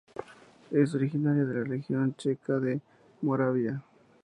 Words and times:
Es 0.71 0.95
originaria 0.95 1.45
de 1.45 1.53
la 1.53 1.63
región 1.63 2.15
checa 2.15 2.57
de 2.57 2.81
Moravia. 3.21 3.83